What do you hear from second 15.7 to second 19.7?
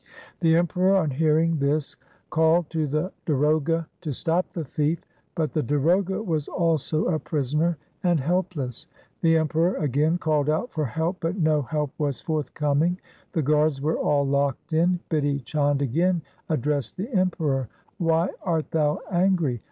again addressed the Emperor,' Why art thou angry